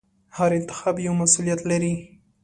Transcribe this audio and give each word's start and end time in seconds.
هر 0.35 0.51
انتخاب 0.59 0.95
یو 1.07 1.13
مسؤلیت 1.21 1.61
لري. 1.69 1.93